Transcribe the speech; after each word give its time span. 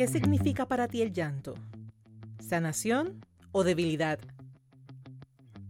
¿Qué 0.00 0.08
significa 0.08 0.64
para 0.64 0.88
ti 0.88 1.02
el 1.02 1.12
llanto? 1.12 1.52
¿Sanación 2.38 3.22
o 3.52 3.64
debilidad? 3.64 4.18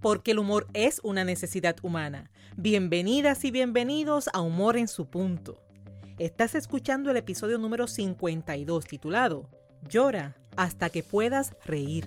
Porque 0.00 0.30
el 0.30 0.38
humor 0.38 0.68
es 0.72 1.00
una 1.02 1.24
necesidad 1.24 1.74
humana. 1.82 2.30
Bienvenidas 2.56 3.44
y 3.44 3.50
bienvenidos 3.50 4.30
a 4.32 4.40
Humor 4.40 4.76
en 4.76 4.86
su 4.86 5.06
punto. 5.06 5.60
Estás 6.20 6.54
escuchando 6.54 7.10
el 7.10 7.16
episodio 7.16 7.58
número 7.58 7.88
52 7.88 8.84
titulado 8.84 9.50
Llora 9.88 10.36
hasta 10.54 10.90
que 10.90 11.02
puedas 11.02 11.56
reír. 11.64 12.06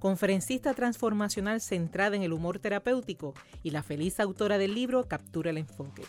conferencista 0.00 0.74
transformacional 0.74 1.60
centrada 1.60 2.16
en 2.16 2.22
el 2.22 2.32
humor 2.32 2.58
terapéutico 2.58 3.34
y 3.62 3.70
la 3.70 3.84
feliz 3.84 4.18
autora 4.18 4.58
del 4.58 4.74
libro 4.74 5.06
Captura 5.06 5.50
el 5.50 5.58
enfoque. 5.58 6.02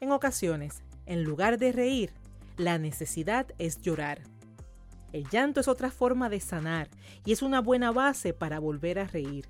En 0.00 0.10
ocasiones, 0.10 0.82
en 1.04 1.22
lugar 1.22 1.58
de 1.58 1.70
reír, 1.70 2.12
la 2.56 2.78
necesidad 2.78 3.46
es 3.58 3.80
llorar. 3.82 4.22
El 5.12 5.28
llanto 5.28 5.60
es 5.60 5.68
otra 5.68 5.90
forma 5.90 6.28
de 6.28 6.40
sanar 6.40 6.88
y 7.24 7.32
es 7.32 7.42
una 7.42 7.60
buena 7.60 7.92
base 7.92 8.32
para 8.32 8.58
volver 8.58 8.98
a 8.98 9.06
reír. 9.06 9.46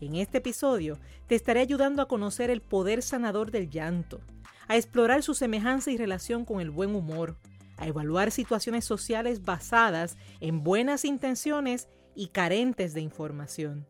En 0.00 0.16
este 0.16 0.38
episodio 0.38 0.98
te 1.28 1.36
estaré 1.36 1.60
ayudando 1.60 2.02
a 2.02 2.08
conocer 2.08 2.50
el 2.50 2.60
poder 2.60 3.02
sanador 3.02 3.52
del 3.52 3.70
llanto, 3.70 4.20
a 4.66 4.76
explorar 4.76 5.22
su 5.22 5.34
semejanza 5.34 5.92
y 5.92 5.96
relación 5.96 6.44
con 6.44 6.60
el 6.60 6.70
buen 6.70 6.96
humor, 6.96 7.38
a 7.82 7.88
evaluar 7.88 8.30
situaciones 8.30 8.84
sociales 8.84 9.44
basadas 9.44 10.16
en 10.40 10.62
buenas 10.62 11.04
intenciones 11.04 11.88
y 12.14 12.28
carentes 12.28 12.94
de 12.94 13.00
información, 13.00 13.88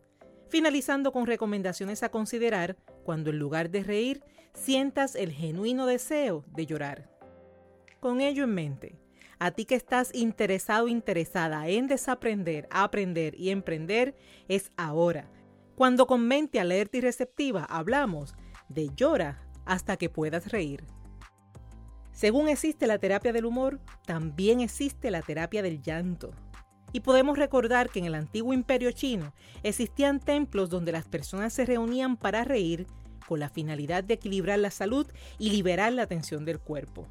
finalizando 0.49 1.13
con 1.13 1.27
recomendaciones 1.27 2.03
a 2.03 2.09
considerar 2.09 2.77
cuando 3.05 3.29
en 3.29 3.39
lugar 3.39 3.69
de 3.69 3.83
reír 3.83 4.25
sientas 4.55 5.15
el 5.15 5.31
genuino 5.31 5.85
deseo 5.85 6.43
de 6.49 6.65
llorar. 6.65 7.11
Con 8.01 8.23
ello 8.23 8.45
en 8.45 8.55
mente, 8.55 8.99
a 9.39 9.51
ti 9.51 9.67
que 9.67 9.75
estás 9.75 10.15
interesado 10.15 10.89
interesada 10.89 11.69
en 11.69 11.87
desaprender, 11.87 12.69
aprender 12.71 13.35
y 13.39 13.51
emprender, 13.51 14.17
es 14.49 14.73
ahora. 14.79 15.31
Cuando 15.75 16.07
con 16.07 16.27
mente 16.27 16.61
alerta 16.61 16.97
y 16.97 17.03
receptiva 17.03 17.65
hablamos 17.65 18.35
de 18.71 18.89
llora 18.97 19.47
hasta 19.67 19.99
que 19.99 20.09
puedas 20.09 20.51
reír. 20.51 20.83
Según 22.13 22.49
existe 22.49 22.87
la 22.87 22.99
terapia 22.99 23.33
del 23.33 23.47
humor, 23.47 23.81
también 24.07 24.61
existe 24.61 25.11
la 25.11 25.23
terapia 25.23 25.63
del 25.63 25.81
llanto. 25.81 26.33
Y 26.93 27.01
podemos 27.01 27.39
recordar 27.39 27.89
que 27.89 28.01
en 28.01 28.05
el 28.05 28.15
antiguo 28.15 28.53
imperio 28.53 28.93
chino 28.93 29.33
existían 29.63 30.21
templos 30.21 30.69
donde 30.69 30.93
las 30.93 31.07
personas 31.07 31.55
se 31.55 31.65
reunían 31.65 32.17
para 32.17 32.45
reír 32.45 32.87
con 33.27 33.41
la 33.41 33.49
finalidad 33.49 34.05
de 34.05 34.15
equilibrar 34.15 34.59
la 34.59 34.71
salud 34.71 35.07
y 35.39 35.51
liberar 35.51 35.93
la 35.95 36.07
tensión 36.07 36.45
del 36.45 36.59
cuerpo. 36.59 37.09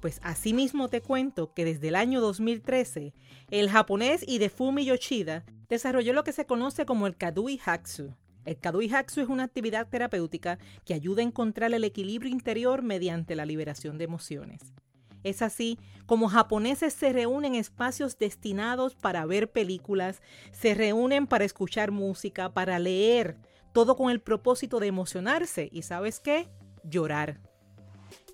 Pues 0.00 0.20
asimismo 0.22 0.88
te 0.88 1.00
cuento 1.00 1.54
que 1.54 1.64
desde 1.64 1.88
el 1.88 1.94
año 1.94 2.20
2013, 2.20 3.14
el 3.50 3.70
japonés 3.70 4.24
Hidefumi 4.26 4.84
Yoshida 4.84 5.44
desarrolló 5.68 6.12
lo 6.12 6.24
que 6.24 6.32
se 6.32 6.44
conoce 6.44 6.84
como 6.84 7.06
el 7.06 7.16
Kadui 7.16 7.60
Haksu. 7.64 8.14
El 8.44 8.58
Kadui 8.58 8.92
Haksu 8.92 9.20
es 9.20 9.28
una 9.28 9.44
actividad 9.44 9.88
terapéutica 9.88 10.58
que 10.84 10.94
ayuda 10.94 11.22
a 11.22 11.26
encontrar 11.26 11.72
el 11.72 11.84
equilibrio 11.84 12.30
interior 12.30 12.82
mediante 12.82 13.36
la 13.36 13.46
liberación 13.46 13.98
de 13.98 14.04
emociones. 14.04 14.72
Es 15.22 15.42
así 15.42 15.78
como 16.06 16.28
japoneses 16.28 16.92
se 16.92 17.12
reúnen 17.12 17.54
en 17.54 17.60
espacios 17.60 18.18
destinados 18.18 18.96
para 18.96 19.24
ver 19.24 19.50
películas, 19.50 20.20
se 20.50 20.74
reúnen 20.74 21.26
para 21.26 21.44
escuchar 21.44 21.92
música, 21.92 22.52
para 22.52 22.78
leer, 22.78 23.36
todo 23.72 23.96
con 23.96 24.10
el 24.10 24.20
propósito 24.20 24.80
de 24.80 24.88
emocionarse 24.88 25.68
y 25.72 25.82
¿sabes 25.82 26.18
qué? 26.18 26.48
Llorar. 26.82 27.40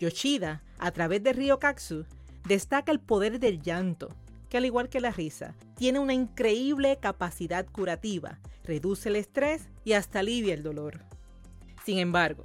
Yoshida, 0.00 0.62
a 0.78 0.91
través 0.91 1.22
de 1.22 1.34
Ryokatsu, 1.34 2.06
destaca 2.47 2.91
el 2.91 3.00
poder 3.00 3.38
del 3.38 3.60
llanto, 3.60 4.08
que 4.48 4.56
al 4.56 4.64
igual 4.64 4.88
que 4.88 5.00
la 5.00 5.10
risa, 5.10 5.54
tiene 5.76 5.98
una 5.98 6.14
increíble 6.14 6.98
capacidad 7.00 7.66
curativa, 7.66 8.38
reduce 8.64 9.09
el 9.09 9.16
estrés 9.16 9.69
y 9.84 9.92
hasta 9.92 10.20
alivia 10.20 10.54
el 10.54 10.62
dolor. 10.62 11.04
Sin 11.84 11.98
embargo, 11.98 12.44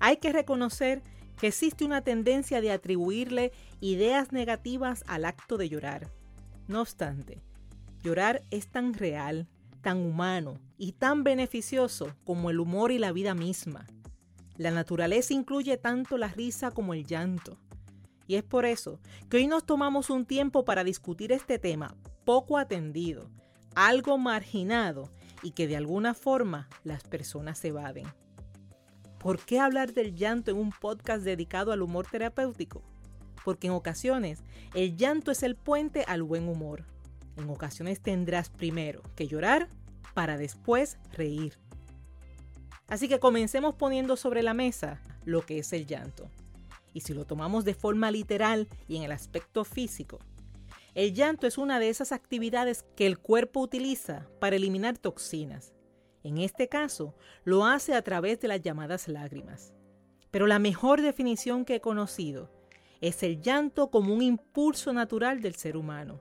hay 0.00 0.16
que 0.16 0.32
reconocer 0.32 1.02
que 1.38 1.48
existe 1.48 1.84
una 1.84 2.02
tendencia 2.02 2.60
de 2.60 2.70
atribuirle 2.70 3.52
ideas 3.80 4.32
negativas 4.32 5.04
al 5.06 5.24
acto 5.24 5.56
de 5.56 5.68
llorar. 5.68 6.08
No 6.68 6.80
obstante, 6.80 7.42
llorar 8.02 8.42
es 8.50 8.68
tan 8.68 8.94
real, 8.94 9.48
tan 9.80 9.98
humano 9.98 10.58
y 10.78 10.92
tan 10.92 11.24
beneficioso 11.24 12.14
como 12.24 12.50
el 12.50 12.60
humor 12.60 12.92
y 12.92 12.98
la 12.98 13.12
vida 13.12 13.34
misma. 13.34 13.86
La 14.56 14.70
naturaleza 14.70 15.34
incluye 15.34 15.76
tanto 15.76 16.18
la 16.18 16.28
risa 16.28 16.70
como 16.70 16.94
el 16.94 17.04
llanto. 17.04 17.58
Y 18.26 18.36
es 18.36 18.42
por 18.42 18.64
eso 18.64 19.00
que 19.28 19.38
hoy 19.38 19.46
nos 19.46 19.64
tomamos 19.64 20.10
un 20.10 20.24
tiempo 20.24 20.64
para 20.64 20.84
discutir 20.84 21.32
este 21.32 21.58
tema 21.58 21.94
poco 22.24 22.58
atendido, 22.58 23.28
algo 23.74 24.18
marginado 24.18 25.10
y 25.42 25.52
que 25.52 25.66
de 25.66 25.76
alguna 25.76 26.14
forma 26.14 26.68
las 26.84 27.02
personas 27.04 27.64
evaden. 27.64 28.06
¿Por 29.18 29.38
qué 29.38 29.60
hablar 29.60 29.92
del 29.92 30.14
llanto 30.14 30.50
en 30.50 30.56
un 30.56 30.70
podcast 30.70 31.22
dedicado 31.22 31.72
al 31.72 31.82
humor 31.82 32.06
terapéutico? 32.10 32.82
Porque 33.44 33.68
en 33.68 33.72
ocasiones 33.72 34.42
el 34.74 34.96
llanto 34.96 35.30
es 35.30 35.42
el 35.42 35.56
puente 35.56 36.04
al 36.06 36.22
buen 36.22 36.48
humor. 36.48 36.84
En 37.36 37.48
ocasiones 37.48 38.00
tendrás 38.00 38.50
primero 38.50 39.02
que 39.14 39.26
llorar 39.26 39.68
para 40.14 40.36
después 40.36 40.98
reír. 41.12 41.56
Así 42.88 43.08
que 43.08 43.20
comencemos 43.20 43.74
poniendo 43.74 44.16
sobre 44.16 44.42
la 44.42 44.54
mesa 44.54 45.00
lo 45.24 45.42
que 45.46 45.58
es 45.58 45.72
el 45.72 45.86
llanto. 45.86 46.28
Y 46.92 47.00
si 47.00 47.14
lo 47.14 47.24
tomamos 47.24 47.64
de 47.64 47.74
forma 47.74 48.10
literal 48.10 48.68
y 48.88 48.96
en 48.96 49.02
el 49.02 49.12
aspecto 49.12 49.64
físico, 49.64 50.18
el 50.94 51.14
llanto 51.14 51.46
es 51.46 51.58
una 51.58 51.78
de 51.78 51.88
esas 51.88 52.12
actividades 52.12 52.84
que 52.96 53.06
el 53.06 53.18
cuerpo 53.18 53.60
utiliza 53.60 54.28
para 54.40 54.56
eliminar 54.56 54.98
toxinas, 54.98 55.72
en 56.24 56.38
este 56.38 56.68
caso, 56.68 57.14
lo 57.44 57.64
hace 57.66 57.94
a 57.94 58.02
través 58.02 58.40
de 58.40 58.48
las 58.48 58.60
llamadas 58.60 59.08
lágrimas. 59.08 59.72
Pero 60.30 60.46
la 60.46 60.58
mejor 60.58 61.02
definición 61.02 61.64
que 61.64 61.76
he 61.76 61.80
conocido 61.80 62.50
es 63.00 63.22
el 63.22 63.40
llanto 63.40 63.90
como 63.90 64.14
un 64.14 64.22
impulso 64.22 64.92
natural 64.92 65.42
del 65.42 65.56
ser 65.56 65.76
humano. 65.76 66.20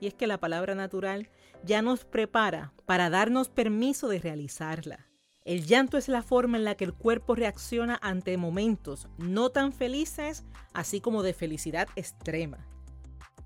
Y 0.00 0.08
es 0.08 0.14
que 0.14 0.26
la 0.26 0.38
palabra 0.38 0.74
natural 0.74 1.28
ya 1.64 1.82
nos 1.82 2.04
prepara 2.04 2.72
para 2.84 3.10
darnos 3.10 3.48
permiso 3.48 4.08
de 4.08 4.18
realizarla. 4.18 5.07
El 5.48 5.64
llanto 5.64 5.96
es 5.96 6.08
la 6.08 6.22
forma 6.22 6.58
en 6.58 6.64
la 6.64 6.74
que 6.74 6.84
el 6.84 6.92
cuerpo 6.92 7.34
reacciona 7.34 7.98
ante 8.02 8.36
momentos 8.36 9.08
no 9.16 9.48
tan 9.48 9.72
felices, 9.72 10.44
así 10.74 11.00
como 11.00 11.22
de 11.22 11.32
felicidad 11.32 11.88
extrema. 11.96 12.66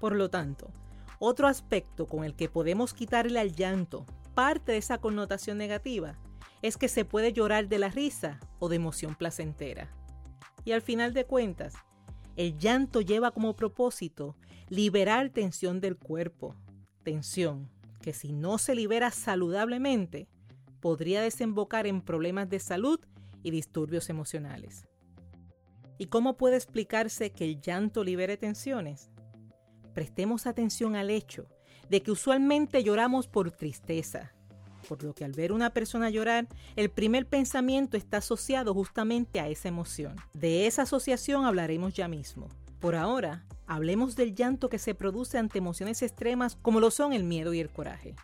Por 0.00 0.16
lo 0.16 0.28
tanto, 0.28 0.72
otro 1.20 1.46
aspecto 1.46 2.08
con 2.08 2.24
el 2.24 2.34
que 2.34 2.48
podemos 2.48 2.92
quitarle 2.92 3.38
al 3.38 3.54
llanto 3.54 4.04
parte 4.34 4.72
de 4.72 4.78
esa 4.78 4.98
connotación 4.98 5.58
negativa 5.58 6.18
es 6.60 6.76
que 6.76 6.88
se 6.88 7.04
puede 7.04 7.32
llorar 7.32 7.68
de 7.68 7.78
la 7.78 7.88
risa 7.88 8.40
o 8.58 8.68
de 8.68 8.74
emoción 8.74 9.14
placentera. 9.14 9.88
Y 10.64 10.72
al 10.72 10.82
final 10.82 11.14
de 11.14 11.24
cuentas, 11.24 11.74
el 12.34 12.58
llanto 12.58 13.00
lleva 13.00 13.30
como 13.30 13.54
propósito 13.54 14.34
liberar 14.68 15.30
tensión 15.30 15.80
del 15.80 15.96
cuerpo, 15.96 16.56
tensión 17.04 17.70
que 18.00 18.12
si 18.12 18.32
no 18.32 18.58
se 18.58 18.74
libera 18.74 19.12
saludablemente 19.12 20.26
podría 20.82 21.22
desembocar 21.22 21.86
en 21.86 22.02
problemas 22.02 22.50
de 22.50 22.58
salud 22.58 23.00
y 23.42 23.52
disturbios 23.52 24.10
emocionales. 24.10 24.88
¿Y 25.96 26.06
cómo 26.06 26.36
puede 26.36 26.56
explicarse 26.56 27.30
que 27.30 27.44
el 27.44 27.60
llanto 27.60 28.02
libere 28.02 28.36
tensiones? 28.36 29.10
Prestemos 29.94 30.46
atención 30.46 30.96
al 30.96 31.08
hecho 31.08 31.46
de 31.88 32.02
que 32.02 32.10
usualmente 32.10 32.82
lloramos 32.82 33.28
por 33.28 33.52
tristeza, 33.52 34.32
por 34.88 35.04
lo 35.04 35.14
que 35.14 35.24
al 35.24 35.32
ver 35.32 35.52
una 35.52 35.70
persona 35.70 36.10
llorar, 36.10 36.48
el 36.74 36.90
primer 36.90 37.28
pensamiento 37.28 37.96
está 37.96 38.16
asociado 38.16 38.74
justamente 38.74 39.38
a 39.38 39.48
esa 39.48 39.68
emoción. 39.68 40.16
De 40.34 40.66
esa 40.66 40.82
asociación 40.82 41.44
hablaremos 41.44 41.94
ya 41.94 42.08
mismo. 42.08 42.48
Por 42.80 42.96
ahora, 42.96 43.46
hablemos 43.68 44.16
del 44.16 44.34
llanto 44.34 44.68
que 44.68 44.80
se 44.80 44.96
produce 44.96 45.38
ante 45.38 45.58
emociones 45.58 46.02
extremas 46.02 46.56
como 46.56 46.80
lo 46.80 46.90
son 46.90 47.12
el 47.12 47.22
miedo 47.22 47.54
y 47.54 47.60
el 47.60 47.70
coraje. 47.70 48.16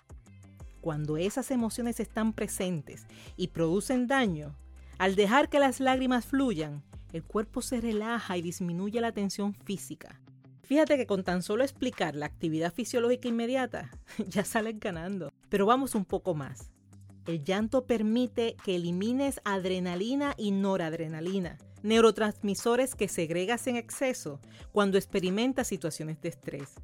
Cuando 0.80 1.16
esas 1.16 1.50
emociones 1.50 2.00
están 2.00 2.32
presentes 2.32 3.06
y 3.36 3.48
producen 3.48 4.06
daño, 4.06 4.54
Al 4.98 5.14
dejar 5.14 5.48
que 5.48 5.60
las 5.60 5.78
lágrimas 5.78 6.26
fluyan, 6.26 6.82
el 7.12 7.22
cuerpo 7.22 7.62
se 7.62 7.80
relaja 7.80 8.36
y 8.36 8.42
disminuye 8.42 9.00
la 9.00 9.12
tensión 9.12 9.54
física. 9.54 10.20
Fíjate 10.62 10.96
que 10.96 11.06
con 11.06 11.24
tan 11.24 11.42
solo 11.42 11.62
explicar 11.62 12.14
la 12.16 12.26
actividad 12.26 12.74
fisiológica 12.74 13.28
inmediata, 13.28 13.90
ya 14.26 14.44
sales 14.44 14.78
ganando. 14.80 15.32
Pero 15.48 15.66
vamos 15.66 15.94
un 15.94 16.04
poco 16.04 16.34
más. 16.34 16.72
El 17.26 17.44
llanto 17.44 17.86
permite 17.86 18.56
que 18.64 18.76
elimines 18.76 19.40
adrenalina 19.44 20.34
y 20.36 20.50
noradrenalina, 20.50 21.58
neurotransmisores 21.82 22.94
que 22.94 23.08
segregas 23.08 23.66
en 23.66 23.76
exceso 23.76 24.40
cuando 24.72 24.98
experimentas 24.98 25.68
situaciones 25.68 26.20
de 26.20 26.30
estrés. 26.30 26.74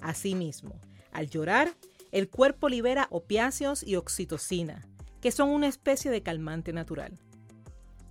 Asimismo, 0.00 0.80
al 1.12 1.28
llorar, 1.30 1.70
el 2.12 2.28
cuerpo 2.28 2.68
libera 2.68 3.08
opiáceos 3.10 3.82
y 3.82 3.96
oxitocina, 3.96 4.86
que 5.20 5.30
son 5.30 5.50
una 5.50 5.68
especie 5.68 6.10
de 6.10 6.22
calmante 6.22 6.72
natural. 6.72 7.18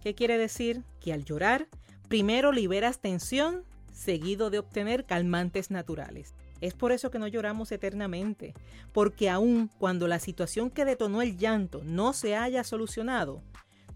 ¿Qué 0.01 0.15
quiere 0.15 0.37
decir? 0.37 0.83
Que 0.99 1.13
al 1.13 1.25
llorar, 1.25 1.67
primero 2.07 2.51
liberas 2.51 2.99
tensión, 2.99 3.63
seguido 3.91 4.49
de 4.49 4.59
obtener 4.59 5.05
calmantes 5.05 5.71
naturales. 5.71 6.35
Es 6.61 6.73
por 6.73 6.91
eso 6.91 7.11
que 7.11 7.19
no 7.19 7.27
lloramos 7.27 7.71
eternamente, 7.71 8.53
porque 8.91 9.29
aun 9.29 9.69
cuando 9.79 10.07
la 10.07 10.19
situación 10.19 10.69
que 10.69 10.85
detonó 10.85 11.21
el 11.21 11.37
llanto 11.37 11.81
no 11.83 12.13
se 12.13 12.35
haya 12.35 12.63
solucionado, 12.63 13.43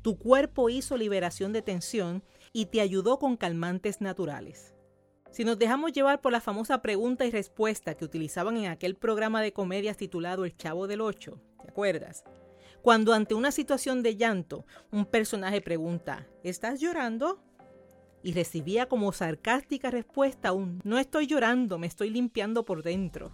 tu 0.01 0.17
cuerpo 0.17 0.69
hizo 0.69 0.97
liberación 0.97 1.53
de 1.53 1.61
tensión 1.61 2.23
y 2.53 2.65
te 2.65 2.81
ayudó 2.81 3.19
con 3.19 3.37
calmantes 3.37 4.01
naturales. 4.01 4.73
Si 5.31 5.45
nos 5.45 5.57
dejamos 5.57 5.93
llevar 5.93 6.19
por 6.19 6.33
la 6.33 6.41
famosa 6.41 6.81
pregunta 6.81 7.25
y 7.25 7.31
respuesta 7.31 7.95
que 7.95 8.03
utilizaban 8.03 8.57
en 8.57 8.65
aquel 8.65 8.95
programa 8.95 9.41
de 9.41 9.53
comedias 9.53 9.95
titulado 9.95 10.43
El 10.43 10.57
Chavo 10.57 10.87
del 10.87 10.99
Ocho, 10.99 11.39
¿te 11.61 11.69
acuerdas? 11.69 12.25
Cuando 12.81 13.13
ante 13.13 13.33
una 13.33 13.51
situación 13.51 14.03
de 14.03 14.17
llanto, 14.17 14.65
un 14.91 15.05
personaje 15.05 15.61
pregunta, 15.61 16.27
¿estás 16.43 16.81
llorando? 16.81 17.41
Y 18.23 18.33
recibía 18.33 18.89
como 18.89 19.13
sarcástica 19.13 19.89
respuesta 19.89 20.51
un, 20.51 20.81
no 20.83 20.99
estoy 20.99 21.27
llorando, 21.27 21.77
me 21.79 21.87
estoy 21.87 22.09
limpiando 22.09 22.65
por 22.65 22.83
dentro. 22.83 23.31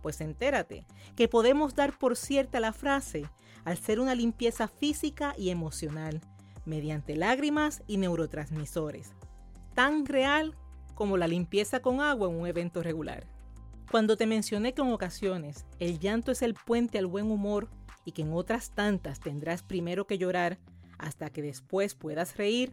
Pues 0.00 0.20
entérate 0.20 0.86
que 1.16 1.26
podemos 1.26 1.74
dar 1.74 1.98
por 1.98 2.16
cierta 2.16 2.60
la 2.60 2.72
frase 2.72 3.28
al 3.64 3.78
ser 3.78 3.98
una 3.98 4.14
limpieza 4.14 4.68
física 4.68 5.34
y 5.36 5.50
emocional, 5.50 6.20
mediante 6.66 7.16
lágrimas 7.16 7.82
y 7.88 7.96
neurotransmisores, 7.96 9.12
tan 9.74 10.06
real 10.06 10.54
como 10.94 11.16
la 11.16 11.28
limpieza 11.28 11.80
con 11.80 12.00
agua 12.00 12.28
en 12.28 12.36
un 12.36 12.46
evento 12.46 12.82
regular. 12.82 13.26
Cuando 13.90 14.16
te 14.16 14.26
mencioné 14.26 14.74
que 14.74 14.82
en 14.82 14.92
ocasiones 14.92 15.66
el 15.78 15.98
llanto 15.98 16.32
es 16.32 16.42
el 16.42 16.54
puente 16.54 16.98
al 16.98 17.06
buen 17.06 17.30
humor 17.30 17.68
y 18.04 18.12
que 18.12 18.22
en 18.22 18.32
otras 18.32 18.70
tantas 18.70 19.20
tendrás 19.20 19.62
primero 19.62 20.06
que 20.06 20.18
llorar 20.18 20.58
hasta 20.98 21.30
que 21.30 21.42
después 21.42 21.94
puedas 21.94 22.36
reír, 22.36 22.72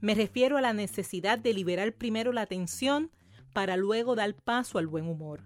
me 0.00 0.14
refiero 0.14 0.56
a 0.56 0.60
la 0.60 0.72
necesidad 0.72 1.38
de 1.38 1.54
liberar 1.54 1.92
primero 1.92 2.32
la 2.32 2.46
tensión 2.46 3.10
para 3.52 3.76
luego 3.76 4.14
dar 4.14 4.34
paso 4.34 4.78
al 4.78 4.86
buen 4.86 5.06
humor. 5.06 5.42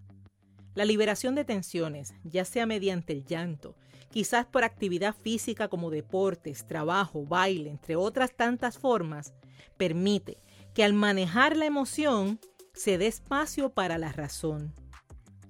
La 0.74 0.84
liberación 0.84 1.34
de 1.34 1.44
tensiones, 1.44 2.14
ya 2.24 2.44
sea 2.44 2.66
mediante 2.66 3.12
el 3.12 3.24
llanto, 3.24 3.76
quizás 4.10 4.46
por 4.46 4.64
actividad 4.64 5.14
física 5.14 5.68
como 5.68 5.90
deportes, 5.90 6.66
trabajo, 6.66 7.24
baile, 7.24 7.70
entre 7.70 7.96
otras 7.96 8.34
tantas 8.34 8.78
formas, 8.78 9.34
permite 9.76 10.38
que 10.74 10.84
al 10.84 10.92
manejar 10.92 11.56
la 11.56 11.66
emoción 11.66 12.38
se 12.72 12.98
dé 12.98 13.06
espacio 13.06 13.70
para 13.70 13.98
la 13.98 14.12
razón. 14.12 14.72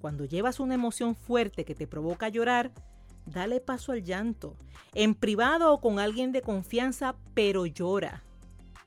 Cuando 0.01 0.25
llevas 0.25 0.61
una 0.61 0.75
emoción 0.75 1.15
fuerte 1.15 1.65
que 1.65 1.75
te 1.75 1.87
provoca 1.87 2.29
llorar, 2.29 2.73
dale 3.27 3.61
paso 3.61 3.93
al 3.93 4.03
llanto, 4.03 4.57
en 4.95 5.15
privado 5.15 5.73
o 5.73 5.81
con 5.81 5.99
alguien 5.99 6.33
de 6.33 6.43
confianza, 6.43 7.17
pero 7.35 7.67
llora. 7.67 8.25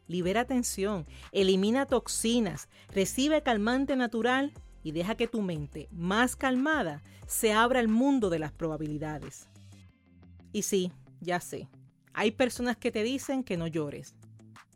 Libera 0.08 0.46
tensión, 0.46 1.06
elimina 1.32 1.86
toxinas, 1.86 2.68
recibe 2.90 3.42
calmante 3.42 3.96
natural 3.96 4.52
y 4.84 4.92
deja 4.92 5.16
que 5.16 5.28
tu 5.28 5.42
mente, 5.42 5.88
más 5.92 6.36
calmada, 6.36 7.02
se 7.26 7.54
abra 7.54 7.80
al 7.80 7.88
mundo 7.88 8.30
de 8.30 8.40
las 8.40 8.52
probabilidades. 8.52 9.48
Y 10.52 10.64
sí, 10.64 10.92
ya 11.22 11.40
sé, 11.40 11.70
hay 12.14 12.32
personas 12.32 12.76
que 12.76 12.92
te 12.92 13.04
dicen 13.04 13.44
que 13.44 13.56
no 13.56 13.68
llores. 13.68 14.16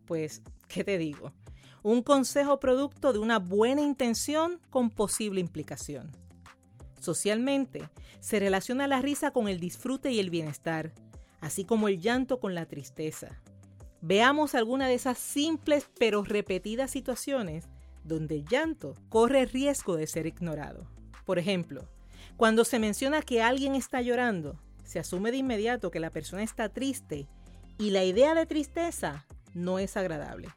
Pues, 0.05 0.41
¿qué 0.67 0.83
te 0.83 0.97
digo? 0.97 1.33
Un 1.87 2.03
consejo 2.03 2.59
producto 2.59 3.13
de 3.13 3.19
una 3.19 3.39
buena 3.39 3.79
intención 3.79 4.59
con 4.69 4.89
posible 4.89 5.39
implicación. 5.39 6.11
Socialmente, 6.99 7.89
se 8.19 8.41
relaciona 8.41 8.87
la 8.87 8.99
risa 9.01 9.31
con 9.31 9.47
el 9.47 9.61
disfrute 9.61 10.11
y 10.11 10.19
el 10.19 10.29
bienestar, 10.29 10.91
así 11.39 11.63
como 11.63 11.87
el 11.87 12.01
llanto 12.01 12.41
con 12.41 12.55
la 12.55 12.65
tristeza. 12.65 13.41
Veamos 14.01 14.53
alguna 14.53 14.89
de 14.89 14.95
esas 14.95 15.17
simples 15.17 15.89
pero 15.97 16.23
repetidas 16.23 16.91
situaciones 16.91 17.69
donde 18.03 18.35
el 18.35 18.45
llanto 18.45 18.93
corre 19.07 19.45
riesgo 19.45 19.95
de 19.95 20.07
ser 20.07 20.27
ignorado. 20.27 20.89
Por 21.25 21.39
ejemplo, 21.39 21.87
cuando 22.35 22.65
se 22.65 22.79
menciona 22.79 23.21
que 23.21 23.41
alguien 23.41 23.75
está 23.75 24.01
llorando, 24.01 24.59
se 24.83 24.99
asume 24.99 25.31
de 25.31 25.37
inmediato 25.37 25.89
que 25.89 26.01
la 26.01 26.09
persona 26.09 26.43
está 26.43 26.67
triste 26.67 27.29
y 27.77 27.91
la 27.91 28.03
idea 28.03 28.35
de 28.35 28.45
tristeza 28.45 29.25
no 29.53 29.79
es 29.79 29.95
agradable. 29.95 30.49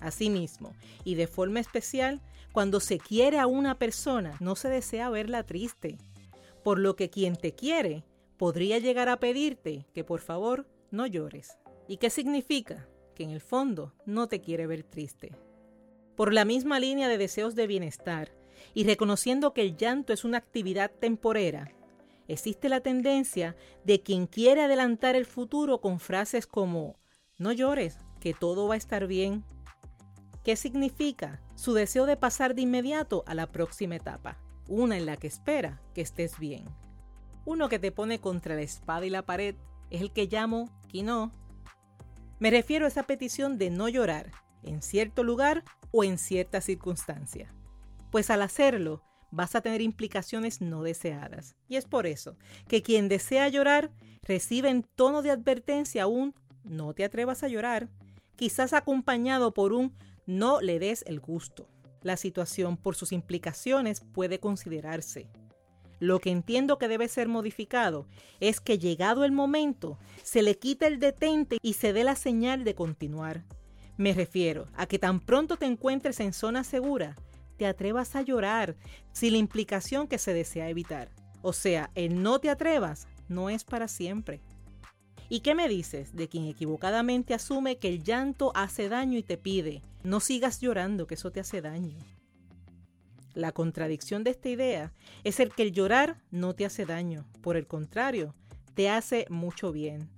Asimismo, 0.00 0.74
y 1.04 1.14
de 1.14 1.26
forma 1.26 1.60
especial, 1.60 2.20
cuando 2.52 2.80
se 2.80 2.98
quiere 2.98 3.38
a 3.38 3.46
una 3.46 3.78
persona, 3.78 4.36
no 4.40 4.56
se 4.56 4.68
desea 4.68 5.10
verla 5.10 5.44
triste, 5.44 5.98
por 6.64 6.78
lo 6.78 6.96
que 6.96 7.10
quien 7.10 7.36
te 7.36 7.54
quiere 7.54 8.04
podría 8.36 8.78
llegar 8.78 9.08
a 9.08 9.20
pedirte 9.20 9.86
que 9.92 10.02
por 10.02 10.20
favor 10.20 10.66
no 10.90 11.06
llores. 11.06 11.58
¿Y 11.86 11.98
qué 11.98 12.10
significa? 12.10 12.88
Que 13.14 13.24
en 13.24 13.30
el 13.30 13.40
fondo 13.40 13.92
no 14.06 14.28
te 14.28 14.40
quiere 14.40 14.66
ver 14.66 14.82
triste. 14.82 15.36
Por 16.16 16.32
la 16.32 16.44
misma 16.44 16.80
línea 16.80 17.08
de 17.08 17.18
deseos 17.18 17.54
de 17.54 17.66
bienestar 17.66 18.32
y 18.74 18.84
reconociendo 18.84 19.52
que 19.52 19.62
el 19.62 19.76
llanto 19.76 20.12
es 20.12 20.24
una 20.24 20.38
actividad 20.38 20.90
temporera, 20.90 21.72
existe 22.28 22.68
la 22.68 22.80
tendencia 22.80 23.56
de 23.84 24.00
quien 24.02 24.26
quiere 24.26 24.62
adelantar 24.62 25.16
el 25.16 25.26
futuro 25.26 25.80
con 25.80 26.00
frases 26.00 26.46
como 26.46 26.96
no 27.38 27.52
llores, 27.52 27.98
que 28.20 28.34
todo 28.34 28.68
va 28.68 28.74
a 28.74 28.78
estar 28.78 29.06
bien, 29.06 29.44
¿Qué 30.44 30.56
significa? 30.56 31.40
Su 31.54 31.74
deseo 31.74 32.06
de 32.06 32.16
pasar 32.16 32.54
de 32.54 32.62
inmediato 32.62 33.22
a 33.26 33.34
la 33.34 33.46
próxima 33.46 33.96
etapa, 33.96 34.38
una 34.68 34.96
en 34.96 35.04
la 35.04 35.16
que 35.16 35.26
espera 35.26 35.80
que 35.94 36.00
estés 36.00 36.38
bien. 36.38 36.64
Uno 37.44 37.68
que 37.68 37.78
te 37.78 37.92
pone 37.92 38.20
contra 38.20 38.54
la 38.54 38.62
espada 38.62 39.04
y 39.04 39.10
la 39.10 39.26
pared 39.26 39.54
es 39.90 40.00
el 40.00 40.12
que 40.12 40.26
llamo 40.26 40.70
Kino. 40.88 41.32
Me 42.38 42.50
refiero 42.50 42.86
a 42.86 42.88
esa 42.88 43.02
petición 43.02 43.58
de 43.58 43.68
no 43.70 43.88
llorar 43.88 44.30
en 44.62 44.80
cierto 44.82 45.24
lugar 45.24 45.64
o 45.90 46.04
en 46.04 46.16
cierta 46.16 46.60
circunstancia. 46.60 47.52
Pues 48.10 48.30
al 48.30 48.40
hacerlo, 48.40 49.02
vas 49.30 49.54
a 49.54 49.60
tener 49.60 49.82
implicaciones 49.82 50.60
no 50.60 50.82
deseadas. 50.82 51.54
Y 51.68 51.76
es 51.76 51.84
por 51.84 52.06
eso 52.06 52.36
que 52.66 52.82
quien 52.82 53.08
desea 53.08 53.48
llorar 53.48 53.90
recibe 54.22 54.70
en 54.70 54.82
tono 54.82 55.20
de 55.20 55.30
advertencia 55.30 56.06
un 56.06 56.34
no 56.64 56.94
te 56.94 57.04
atrevas 57.04 57.42
a 57.42 57.48
llorar, 57.48 57.88
quizás 58.36 58.72
acompañado 58.72 59.52
por 59.52 59.72
un 59.72 59.94
no 60.26 60.60
le 60.60 60.78
des 60.78 61.04
el 61.06 61.20
gusto. 61.20 61.68
La 62.02 62.16
situación 62.16 62.76
por 62.76 62.94
sus 62.94 63.12
implicaciones 63.12 64.00
puede 64.00 64.40
considerarse. 64.40 65.28
Lo 65.98 66.18
que 66.18 66.30
entiendo 66.30 66.78
que 66.78 66.88
debe 66.88 67.08
ser 67.08 67.28
modificado 67.28 68.06
es 68.40 68.60
que 68.60 68.78
llegado 68.78 69.24
el 69.24 69.32
momento 69.32 69.98
se 70.22 70.42
le 70.42 70.58
quite 70.58 70.86
el 70.86 70.98
detente 70.98 71.58
y 71.60 71.74
se 71.74 71.92
dé 71.92 72.04
la 72.04 72.16
señal 72.16 72.64
de 72.64 72.74
continuar. 72.74 73.44
Me 73.98 74.14
refiero 74.14 74.66
a 74.74 74.86
que 74.86 74.98
tan 74.98 75.20
pronto 75.20 75.58
te 75.58 75.66
encuentres 75.66 76.20
en 76.20 76.32
zona 76.32 76.64
segura, 76.64 77.16
te 77.58 77.66
atrevas 77.66 78.16
a 78.16 78.22
llorar 78.22 78.76
sin 79.12 79.32
la 79.32 79.38
implicación 79.38 80.08
que 80.08 80.16
se 80.16 80.32
desea 80.32 80.70
evitar. 80.70 81.10
O 81.42 81.52
sea, 81.52 81.90
el 81.94 82.22
no 82.22 82.38
te 82.38 82.48
atrevas 82.48 83.06
no 83.28 83.50
es 83.50 83.64
para 83.64 83.86
siempre. 83.86 84.40
¿Y 85.32 85.40
qué 85.40 85.54
me 85.54 85.68
dices 85.68 86.16
de 86.16 86.28
quien 86.28 86.46
equivocadamente 86.46 87.34
asume 87.34 87.78
que 87.78 87.86
el 87.86 88.02
llanto 88.02 88.50
hace 88.56 88.88
daño 88.88 89.16
y 89.16 89.22
te 89.22 89.38
pide, 89.38 89.80
no 90.02 90.18
sigas 90.18 90.60
llorando, 90.60 91.06
que 91.06 91.14
eso 91.14 91.30
te 91.30 91.38
hace 91.38 91.60
daño? 91.60 91.96
La 93.32 93.52
contradicción 93.52 94.24
de 94.24 94.30
esta 94.30 94.48
idea 94.48 94.92
es 95.22 95.38
el 95.38 95.54
que 95.54 95.62
el 95.62 95.70
llorar 95.70 96.20
no 96.32 96.56
te 96.56 96.66
hace 96.66 96.84
daño, 96.84 97.26
por 97.42 97.56
el 97.56 97.68
contrario, 97.68 98.34
te 98.74 98.90
hace 98.90 99.26
mucho 99.30 99.70
bien. 99.70 100.10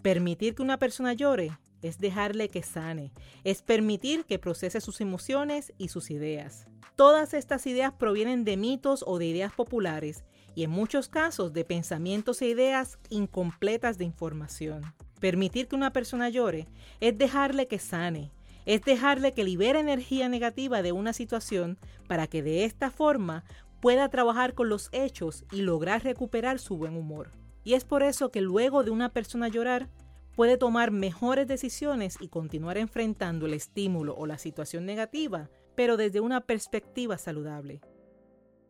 Permitir 0.00 0.54
que 0.54 0.62
una 0.62 0.78
persona 0.78 1.12
llore 1.12 1.58
es 1.82 1.98
dejarle 1.98 2.48
que 2.48 2.62
sane, 2.62 3.10
es 3.42 3.62
permitir 3.62 4.26
que 4.26 4.38
procese 4.38 4.80
sus 4.80 5.00
emociones 5.00 5.72
y 5.76 5.88
sus 5.88 6.08
ideas. 6.12 6.68
Todas 6.94 7.34
estas 7.34 7.66
ideas 7.66 7.94
provienen 7.94 8.44
de 8.44 8.56
mitos 8.56 9.02
o 9.08 9.18
de 9.18 9.26
ideas 9.26 9.52
populares 9.52 10.22
y 10.54 10.64
en 10.64 10.70
muchos 10.70 11.08
casos 11.08 11.52
de 11.52 11.64
pensamientos 11.64 12.42
e 12.42 12.46
ideas 12.46 12.98
incompletas 13.10 13.98
de 13.98 14.04
información. 14.04 14.82
Permitir 15.20 15.68
que 15.68 15.76
una 15.76 15.92
persona 15.92 16.28
llore 16.28 16.66
es 17.00 17.16
dejarle 17.16 17.68
que 17.68 17.78
sane, 17.78 18.32
es 18.66 18.82
dejarle 18.82 19.32
que 19.32 19.44
libere 19.44 19.80
energía 19.80 20.28
negativa 20.28 20.82
de 20.82 20.92
una 20.92 21.12
situación 21.12 21.78
para 22.08 22.26
que 22.26 22.42
de 22.42 22.64
esta 22.64 22.90
forma 22.90 23.44
pueda 23.80 24.08
trabajar 24.08 24.54
con 24.54 24.68
los 24.68 24.88
hechos 24.92 25.44
y 25.52 25.62
lograr 25.62 26.04
recuperar 26.04 26.58
su 26.58 26.76
buen 26.76 26.96
humor. 26.96 27.32
Y 27.64 27.74
es 27.74 27.84
por 27.84 28.02
eso 28.02 28.30
que 28.30 28.40
luego 28.40 28.84
de 28.84 28.90
una 28.90 29.10
persona 29.10 29.48
llorar, 29.48 29.88
puede 30.34 30.56
tomar 30.56 30.90
mejores 30.90 31.46
decisiones 31.46 32.16
y 32.20 32.28
continuar 32.28 32.78
enfrentando 32.78 33.46
el 33.46 33.54
estímulo 33.54 34.14
o 34.16 34.26
la 34.26 34.38
situación 34.38 34.86
negativa, 34.86 35.50
pero 35.74 35.96
desde 35.96 36.20
una 36.20 36.40
perspectiva 36.40 37.18
saludable. 37.18 37.80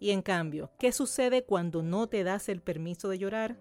Y 0.03 0.11
en 0.11 0.21
cambio, 0.21 0.73
¿qué 0.81 0.91
sucede 0.91 1.45
cuando 1.45 1.85
no 1.85 2.09
te 2.09 2.25
das 2.25 2.49
el 2.49 2.61
permiso 2.61 3.09
de 3.09 3.19
llorar? 3.19 3.61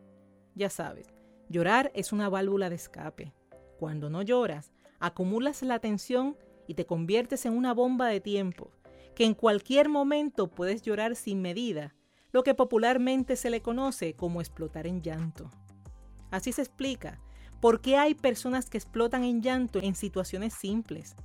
Ya 0.56 0.72
sabes, 0.72 1.14
llorar 1.50 1.92
es 1.94 2.12
una 2.12 2.30
válvula 2.30 2.72
de 2.72 2.78
escape. 2.78 3.32
Cuando 3.78 4.10
no 4.10 4.24
lloras, 4.24 4.74
acumulas 5.00 5.62
la 5.62 5.78
tensión 5.78 6.36
y 6.66 6.74
te 6.74 6.88
conviertes 6.88 7.46
en 7.46 7.56
una 7.56 7.76
bomba 7.76 8.08
de 8.08 8.22
tiempo, 8.22 8.72
que 9.14 9.26
en 9.26 9.36
cualquier 9.36 9.88
momento 9.88 10.48
puedes 10.48 10.82
llorar 10.82 11.16
sin 11.16 11.44
medida, 11.44 11.94
lo 12.32 12.42
que 12.42 12.56
popularmente 12.56 13.36
se 13.36 13.52
le 13.52 13.62
conoce 13.62 14.16
como 14.16 14.42
explotar 14.42 14.88
en 14.88 15.04
llanto. 15.04 15.52
Así 16.32 16.54
se 16.54 16.64
explica 16.64 17.22
por 17.60 17.82
qué 17.82 17.98
hay 17.98 18.16
personas 18.16 18.68
que 18.68 18.80
explotan 18.80 19.24
en 19.26 19.44
llanto 19.44 19.78
en 19.80 19.94
situaciones 19.94 20.56
simples. 20.56 21.16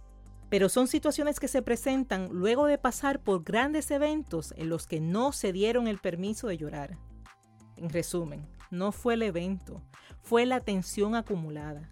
Pero 0.48 0.68
son 0.68 0.86
situaciones 0.86 1.40
que 1.40 1.48
se 1.48 1.62
presentan 1.62 2.28
luego 2.30 2.66
de 2.66 2.78
pasar 2.78 3.20
por 3.20 3.42
grandes 3.42 3.90
eventos 3.90 4.54
en 4.56 4.68
los 4.68 4.86
que 4.86 5.00
no 5.00 5.32
se 5.32 5.52
dieron 5.52 5.88
el 5.88 5.98
permiso 5.98 6.48
de 6.48 6.56
llorar. 6.56 6.98
En 7.76 7.90
resumen, 7.90 8.46
no 8.70 8.92
fue 8.92 9.14
el 9.14 9.22
evento, 9.22 9.82
fue 10.22 10.46
la 10.46 10.60
tensión 10.60 11.14
acumulada. 11.14 11.90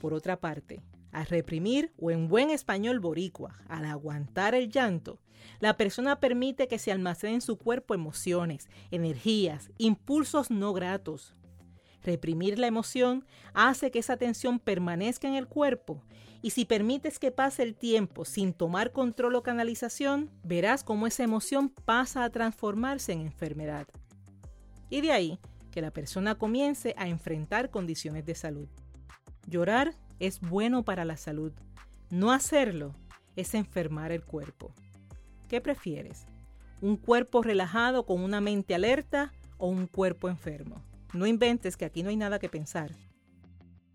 Por 0.00 0.14
otra 0.14 0.40
parte, 0.40 0.82
al 1.12 1.26
reprimir 1.26 1.92
o 1.98 2.10
en 2.10 2.28
buen 2.28 2.50
español 2.50 3.00
boricua, 3.00 3.54
al 3.68 3.84
aguantar 3.84 4.54
el 4.54 4.70
llanto, 4.70 5.20
la 5.60 5.76
persona 5.76 6.20
permite 6.20 6.68
que 6.68 6.78
se 6.78 6.92
almacenen 6.92 7.36
en 7.36 7.40
su 7.40 7.56
cuerpo 7.56 7.94
emociones, 7.94 8.68
energías, 8.90 9.70
impulsos 9.78 10.50
no 10.50 10.72
gratos. 10.72 11.34
Reprimir 12.04 12.58
la 12.58 12.66
emoción 12.66 13.24
hace 13.54 13.90
que 13.90 13.98
esa 13.98 14.18
tensión 14.18 14.58
permanezca 14.60 15.26
en 15.26 15.34
el 15.34 15.48
cuerpo 15.48 16.02
y 16.42 16.50
si 16.50 16.66
permites 16.66 17.18
que 17.18 17.30
pase 17.30 17.62
el 17.62 17.74
tiempo 17.74 18.26
sin 18.26 18.52
tomar 18.52 18.92
control 18.92 19.34
o 19.36 19.42
canalización, 19.42 20.30
verás 20.42 20.84
cómo 20.84 21.06
esa 21.06 21.24
emoción 21.24 21.70
pasa 21.70 22.22
a 22.22 22.28
transformarse 22.28 23.12
en 23.12 23.22
enfermedad. 23.22 23.88
Y 24.90 25.00
de 25.00 25.12
ahí 25.12 25.38
que 25.70 25.80
la 25.80 25.90
persona 25.90 26.34
comience 26.34 26.94
a 26.98 27.08
enfrentar 27.08 27.70
condiciones 27.70 28.26
de 28.26 28.34
salud. 28.34 28.68
Llorar 29.46 29.94
es 30.20 30.40
bueno 30.40 30.84
para 30.84 31.06
la 31.06 31.16
salud. 31.16 31.52
No 32.10 32.30
hacerlo 32.30 32.94
es 33.34 33.54
enfermar 33.54 34.12
el 34.12 34.22
cuerpo. 34.22 34.74
¿Qué 35.48 35.62
prefieres? 35.62 36.26
¿Un 36.82 36.98
cuerpo 36.98 37.42
relajado 37.42 38.04
con 38.04 38.20
una 38.20 38.42
mente 38.42 38.74
alerta 38.74 39.32
o 39.56 39.68
un 39.68 39.86
cuerpo 39.86 40.28
enfermo? 40.28 40.82
No 41.14 41.26
inventes 41.26 41.76
que 41.76 41.84
aquí 41.84 42.02
no 42.02 42.10
hay 42.10 42.16
nada 42.16 42.38
que 42.38 42.48
pensar. 42.48 42.92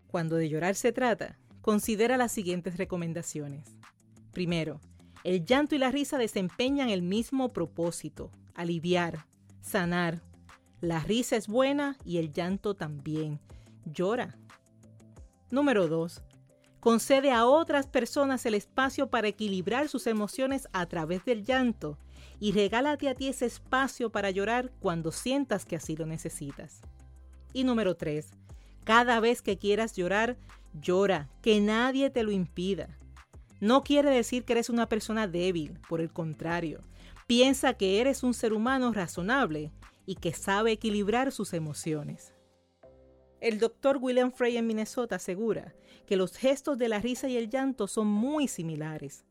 Cuando 0.08 0.36
de 0.36 0.48
llorar 0.48 0.74
se 0.74 0.92
trata, 0.92 1.38
considera 1.60 2.16
las 2.16 2.32
siguientes 2.32 2.76
recomendaciones. 2.76 3.68
Primero, 4.32 4.80
el 5.22 5.44
llanto 5.44 5.74
y 5.74 5.78
la 5.78 5.92
risa 5.92 6.18
desempeñan 6.18 6.88
el 6.88 7.02
mismo 7.02 7.52
propósito, 7.52 8.32
aliviar, 8.54 9.26
sanar. 9.60 10.22
La 10.80 11.00
risa 11.00 11.36
es 11.36 11.46
buena 11.46 11.96
y 12.04 12.18
el 12.18 12.32
llanto 12.32 12.74
también. 12.74 13.38
Llora, 13.84 14.38
Número 15.50 15.88
2. 15.88 16.22
Concede 16.78 17.32
a 17.32 17.44
otras 17.44 17.88
personas 17.88 18.46
el 18.46 18.54
espacio 18.54 19.10
para 19.10 19.26
equilibrar 19.26 19.88
sus 19.88 20.06
emociones 20.06 20.68
a 20.72 20.86
través 20.86 21.24
del 21.24 21.44
llanto 21.44 21.98
y 22.38 22.52
regálate 22.52 23.08
a 23.08 23.14
ti 23.14 23.28
ese 23.28 23.46
espacio 23.46 24.10
para 24.10 24.30
llorar 24.30 24.70
cuando 24.78 25.10
sientas 25.10 25.66
que 25.66 25.74
así 25.74 25.96
lo 25.96 26.06
necesitas. 26.06 26.82
Y 27.52 27.64
número 27.64 27.96
3. 27.96 28.30
Cada 28.84 29.20
vez 29.20 29.42
que 29.42 29.58
quieras 29.58 29.94
llorar, 29.94 30.36
llora, 30.72 31.28
que 31.42 31.60
nadie 31.60 32.10
te 32.10 32.22
lo 32.22 32.30
impida. 32.30 32.98
No 33.60 33.82
quiere 33.82 34.10
decir 34.10 34.44
que 34.44 34.52
eres 34.54 34.70
una 34.70 34.88
persona 34.88 35.26
débil, 35.26 35.78
por 35.88 36.00
el 36.00 36.10
contrario, 36.12 36.82
piensa 37.26 37.74
que 37.74 38.00
eres 38.00 38.22
un 38.22 38.34
ser 38.34 38.52
humano 38.52 38.92
razonable 38.92 39.70
y 40.06 40.14
que 40.14 40.32
sabe 40.32 40.72
equilibrar 40.72 41.30
sus 41.30 41.52
emociones. 41.52 42.34
El 43.40 43.58
doctor 43.58 43.98
William 44.00 44.32
Frey 44.32 44.56
en 44.56 44.66
Minnesota 44.66 45.16
asegura 45.16 45.74
que 46.06 46.16
los 46.16 46.36
gestos 46.36 46.78
de 46.78 46.88
la 46.88 47.00
risa 47.00 47.28
y 47.28 47.36
el 47.36 47.48
llanto 47.48 47.86
son 47.86 48.06
muy 48.06 48.48
similares. 48.48 49.24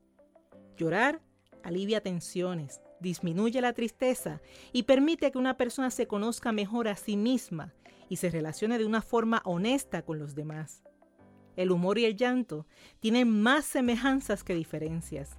Llorar 0.77 1.21
alivia 1.63 2.01
tensiones, 2.01 2.81
disminuye 2.99 3.61
la 3.61 3.73
tristeza 3.73 4.41
y 4.71 4.83
permite 4.83 5.31
que 5.31 5.37
una 5.37 5.57
persona 5.57 5.91
se 5.91 6.07
conozca 6.07 6.51
mejor 6.51 6.87
a 6.87 6.95
sí 6.95 7.17
misma 7.17 7.73
y 8.09 8.17
se 8.17 8.29
relacione 8.29 8.77
de 8.77 8.85
una 8.85 9.01
forma 9.01 9.41
honesta 9.45 10.01
con 10.01 10.19
los 10.19 10.35
demás. 10.35 10.83
El 11.55 11.71
humor 11.71 11.99
y 11.99 12.05
el 12.05 12.15
llanto 12.15 12.65
tienen 12.99 13.41
más 13.41 13.65
semejanzas 13.65 14.43
que 14.43 14.55
diferencias. 14.55 15.37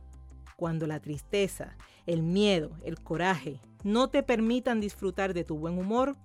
Cuando 0.57 0.87
la 0.87 1.01
tristeza, 1.01 1.77
el 2.07 2.23
miedo, 2.23 2.77
el 2.85 3.01
coraje 3.01 3.61
no 3.83 4.09
te 4.09 4.23
permitan 4.23 4.81
disfrutar 4.81 5.35
de 5.35 5.45
tu 5.45 5.59
buen 5.59 5.79
humor, 5.79 6.17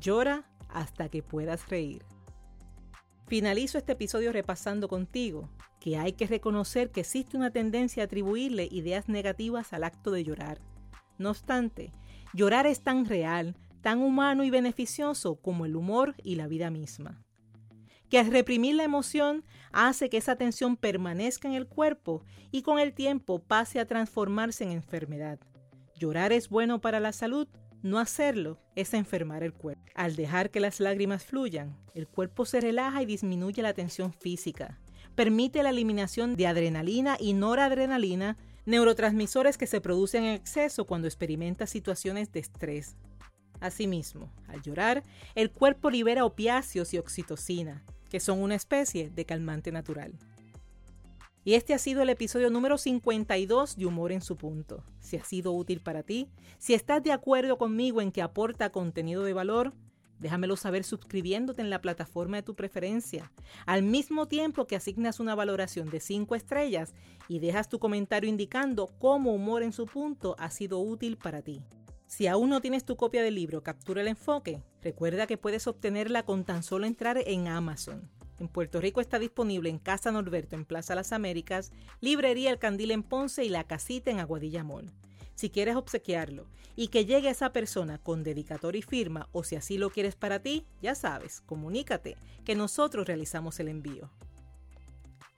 llora 0.00 0.48
hasta 0.68 1.08
que 1.08 1.22
puedas 1.22 1.68
reír. 1.68 2.04
Finalizo 3.26 3.78
este 3.78 3.92
episodio 3.92 4.32
repasando 4.32 4.86
contigo 4.88 5.48
que 5.80 5.96
hay 5.98 6.12
que 6.12 6.26
reconocer 6.26 6.90
que 6.90 7.00
existe 7.00 7.36
una 7.36 7.50
tendencia 7.50 8.02
a 8.02 8.06
atribuirle 8.06 8.68
ideas 8.70 9.08
negativas 9.08 9.72
al 9.72 9.84
acto 9.84 10.10
de 10.12 10.24
llorar. 10.24 10.60
No 11.18 11.30
obstante, 11.30 11.92
llorar 12.32 12.66
es 12.66 12.82
tan 12.82 13.04
real, 13.04 13.56
tan 13.84 14.00
humano 14.00 14.42
y 14.42 14.50
beneficioso 14.50 15.36
como 15.36 15.66
el 15.66 15.76
humor 15.76 16.14
y 16.24 16.34
la 16.34 16.48
vida 16.48 16.70
misma. 16.70 17.22
Que 18.08 18.18
al 18.18 18.32
reprimir 18.32 18.74
la 18.74 18.84
emoción 18.84 19.44
hace 19.72 20.08
que 20.08 20.16
esa 20.16 20.36
tensión 20.36 20.76
permanezca 20.76 21.48
en 21.48 21.54
el 21.54 21.66
cuerpo 21.68 22.24
y 22.50 22.62
con 22.62 22.78
el 22.78 22.94
tiempo 22.94 23.40
pase 23.40 23.78
a 23.78 23.86
transformarse 23.86 24.64
en 24.64 24.70
enfermedad. 24.70 25.38
Llorar 25.96 26.32
es 26.32 26.48
bueno 26.48 26.80
para 26.80 26.98
la 26.98 27.12
salud 27.12 27.46
no 27.84 27.98
hacerlo 27.98 28.58
es 28.76 28.94
enfermar 28.94 29.42
el 29.42 29.52
cuerpo. 29.52 29.82
Al 29.94 30.16
dejar 30.16 30.50
que 30.50 30.58
las 30.58 30.80
lágrimas 30.80 31.22
fluyan, 31.22 31.76
el 31.94 32.08
cuerpo 32.08 32.46
se 32.46 32.62
relaja 32.62 33.02
y 33.02 33.06
disminuye 33.06 33.60
la 33.60 33.74
tensión 33.74 34.14
física. 34.14 34.80
Permite 35.14 35.62
la 35.62 35.68
eliminación 35.68 36.34
de 36.34 36.46
adrenalina 36.46 37.18
y 37.20 37.34
noradrenalina, 37.34 38.38
neurotransmisores 38.64 39.58
que 39.58 39.66
se 39.66 39.82
producen 39.82 40.24
en 40.24 40.34
exceso 40.34 40.86
cuando 40.86 41.08
experimenta 41.08 41.66
situaciones 41.66 42.32
de 42.32 42.40
estrés. 42.40 42.96
Asimismo, 43.60 44.30
al 44.48 44.62
llorar, 44.62 45.02
el 45.34 45.50
cuerpo 45.50 45.90
libera 45.90 46.24
opiáceos 46.24 46.92
y 46.94 46.98
oxitocina, 46.98 47.84
que 48.10 48.20
son 48.20 48.40
una 48.40 48.54
especie 48.54 49.10
de 49.10 49.24
calmante 49.24 49.72
natural. 49.72 50.12
Y 51.46 51.54
este 51.54 51.74
ha 51.74 51.78
sido 51.78 52.00
el 52.00 52.08
episodio 52.08 52.48
número 52.48 52.78
52 52.78 53.76
de 53.76 53.84
Humor 53.84 54.12
en 54.12 54.22
su 54.22 54.36
punto. 54.36 54.82
Si 55.00 55.16
ha 55.16 55.24
sido 55.24 55.52
útil 55.52 55.80
para 55.80 56.02
ti, 56.02 56.30
si 56.58 56.72
estás 56.72 57.02
de 57.02 57.12
acuerdo 57.12 57.58
conmigo 57.58 58.00
en 58.00 58.12
que 58.12 58.22
aporta 58.22 58.70
contenido 58.70 59.24
de 59.24 59.34
valor, 59.34 59.74
déjamelo 60.18 60.56
saber 60.56 60.84
suscribiéndote 60.84 61.60
en 61.60 61.68
la 61.68 61.82
plataforma 61.82 62.38
de 62.38 62.44
tu 62.44 62.54
preferencia, 62.54 63.30
al 63.66 63.82
mismo 63.82 64.26
tiempo 64.26 64.66
que 64.66 64.76
asignas 64.76 65.20
una 65.20 65.34
valoración 65.34 65.90
de 65.90 66.00
5 66.00 66.34
estrellas 66.34 66.94
y 67.28 67.40
dejas 67.40 67.68
tu 67.68 67.78
comentario 67.78 68.30
indicando 68.30 68.86
cómo 68.98 69.34
Humor 69.34 69.62
en 69.62 69.72
su 69.72 69.84
punto 69.84 70.36
ha 70.38 70.50
sido 70.50 70.78
útil 70.78 71.18
para 71.18 71.42
ti. 71.42 71.60
Si 72.16 72.28
aún 72.28 72.48
no 72.48 72.60
tienes 72.60 72.84
tu 72.84 72.94
copia 72.94 73.24
del 73.24 73.34
libro 73.34 73.64
Captura 73.64 74.00
el 74.00 74.06
Enfoque, 74.06 74.62
recuerda 74.82 75.26
que 75.26 75.36
puedes 75.36 75.66
obtenerla 75.66 76.22
con 76.22 76.44
tan 76.44 76.62
solo 76.62 76.86
entrar 76.86 77.18
en 77.18 77.48
Amazon. 77.48 78.08
En 78.38 78.46
Puerto 78.46 78.80
Rico 78.80 79.00
está 79.00 79.18
disponible 79.18 79.68
en 79.68 79.80
Casa 79.80 80.12
Norberto 80.12 80.54
en 80.54 80.64
Plaza 80.64 80.94
Las 80.94 81.10
Américas, 81.10 81.72
Librería 82.00 82.52
El 82.52 82.60
Candil 82.60 82.92
en 82.92 83.02
Ponce 83.02 83.44
y 83.44 83.48
La 83.48 83.64
Casita 83.64 84.12
en 84.12 84.20
Aguadilla 84.20 84.62
Mall. 84.62 84.92
Si 85.34 85.50
quieres 85.50 85.74
obsequiarlo 85.74 86.46
y 86.76 86.86
que 86.86 87.04
llegue 87.04 87.26
a 87.26 87.32
esa 87.32 87.52
persona 87.52 87.98
con 87.98 88.22
dedicatoria 88.22 88.78
y 88.78 88.82
firma 88.82 89.28
o 89.32 89.42
si 89.42 89.56
así 89.56 89.76
lo 89.76 89.90
quieres 89.90 90.14
para 90.14 90.38
ti, 90.38 90.64
ya 90.80 90.94
sabes, 90.94 91.40
comunícate 91.40 92.16
que 92.44 92.54
nosotros 92.54 93.08
realizamos 93.08 93.58
el 93.58 93.66
envío. 93.66 94.08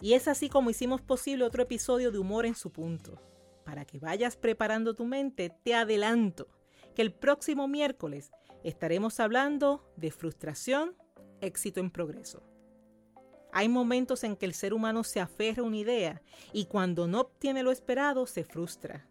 Y 0.03 0.13
es 0.13 0.29
así 0.29 0.51
como 0.51 0.69
hicimos 0.69 1.01
posible 1.01 1.45
otro 1.45 1.63
episodio 1.63 2.13
de 2.13 2.19
Humor 2.19 2.45
en 2.45 2.55
su 2.55 2.71
punto. 2.71 3.19
Para 3.65 3.87
que 3.87 3.99
vayas 3.99 4.37
preparando 4.37 4.95
tu 4.95 5.07
mente, 5.07 5.51
te 5.65 5.75
adelanto 5.75 6.49
que 6.97 7.03
el 7.03 7.13
próximo 7.13 7.69
miércoles 7.69 8.33
estaremos 8.65 9.21
hablando 9.21 9.85
de 9.97 10.11
frustración, 10.11 10.97
éxito 11.43 11.79
en 11.79 11.91
progreso. 11.91 12.43
Hay 13.53 13.69
momentos 13.69 14.25
en 14.25 14.35
que 14.35 14.47
el 14.47 14.55
ser 14.55 14.73
humano 14.73 15.05
se 15.05 15.21
aferra 15.21 15.63
a 15.63 15.67
una 15.67 15.77
idea 15.77 16.23
y 16.55 16.65
cuando 16.65 17.07
no 17.07 17.21
obtiene 17.21 17.63
lo 17.63 17.71
esperado 17.71 18.27
se 18.27 18.45
frustra. 18.45 19.07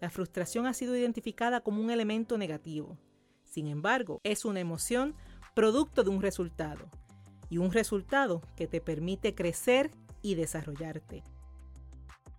La 0.00 0.10
frustración 0.10 0.66
ha 0.66 0.74
sido 0.74 0.96
identificada 0.96 1.60
como 1.60 1.80
un 1.80 1.90
elemento 1.90 2.36
negativo. 2.36 2.98
Sin 3.44 3.68
embargo, 3.68 4.20
es 4.24 4.44
una 4.44 4.58
emoción 4.58 5.14
producto 5.54 6.02
de 6.02 6.10
un 6.10 6.22
resultado 6.22 6.90
y 7.48 7.58
un 7.58 7.70
resultado 7.70 8.42
que 8.56 8.66
te 8.66 8.80
permite 8.80 9.36
crecer 9.36 9.92
y 10.22 10.34
desarrollarte. 10.34 11.22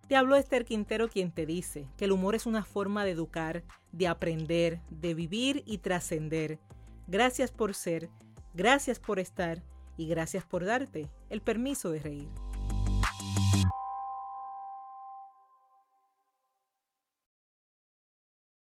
Te 0.08 0.18
habló 0.18 0.36
Esther 0.36 0.66
Quintero 0.66 1.08
quien 1.08 1.32
te 1.32 1.46
dice 1.46 1.88
que 1.98 2.06
el 2.06 2.12
humor 2.12 2.36
es 2.36 2.46
una 2.46 2.66
forma 2.66 3.06
de 3.06 3.12
educar, 3.12 3.64
de 3.92 4.08
aprender, 4.08 4.82
de 4.90 5.14
vivir 5.14 5.64
y 5.66 5.78
trascender. 5.78 6.60
Gracias 7.08 7.52
por 7.52 7.74
ser, 7.74 8.10
gracias 8.54 9.00
por 9.00 9.20
estar 9.20 9.64
y 9.98 10.08
gracias 10.08 10.44
por 10.44 10.66
darte 10.66 11.10
el 11.30 11.42
permiso 11.42 11.90
de 11.90 12.00
reír. 12.00 12.53